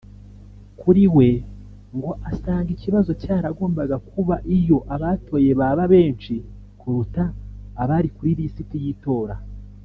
Kuri 0.79 1.03
we 1.15 1.27
ngo 1.95 2.11
asanga 2.31 2.69
ikibazo 2.75 3.11
cyaragombaga 3.21 3.95
kuba 4.09 4.35
iyo 4.57 4.77
abatoye 4.95 5.51
baba 5.59 5.83
benshi 5.93 6.33
kuruta 6.79 7.23
abari 7.81 8.09
kuri 8.15 8.31
lisiti 8.39 8.75
y’itora 8.85 9.35